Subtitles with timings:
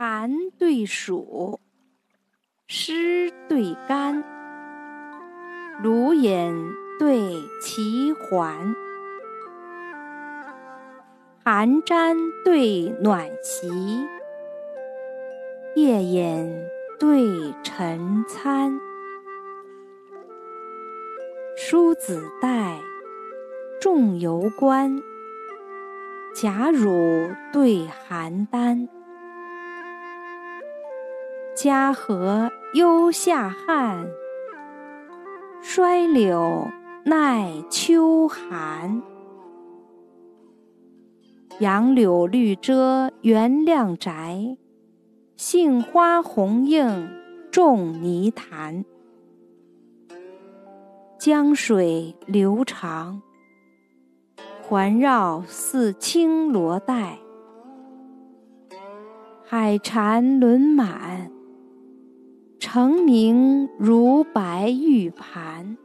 [0.00, 1.58] 寒对暑，
[2.68, 4.22] 湿对干，
[5.82, 6.54] 芦眼
[7.00, 7.18] 对
[7.60, 8.76] 齐环，
[11.44, 14.06] 寒毡对暖席，
[15.74, 16.48] 夜饮
[17.00, 18.78] 对晨餐。
[21.56, 22.78] 梳子带，
[23.80, 25.02] 重油冠，
[26.36, 28.88] 贾汝对邯郸。
[31.60, 34.06] 嘉禾忧夏旱，
[35.60, 36.68] 衰柳
[37.04, 39.02] 耐秋寒。
[41.58, 44.56] 杨柳绿遮原亮宅，
[45.36, 47.10] 杏花红映
[47.50, 48.84] 众泥潭。
[51.18, 53.20] 江水流长，
[54.62, 57.18] 环绕似青罗带；
[59.44, 61.17] 海蟾轮满，
[62.60, 65.78] 澄明如白玉盘。